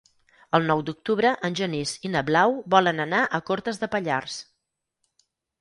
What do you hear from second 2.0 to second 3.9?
i na Blau volen anar a Cortes